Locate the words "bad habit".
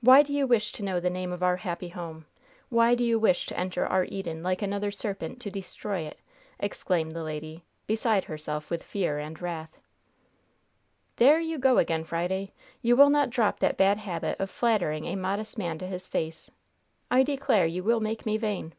13.76-14.40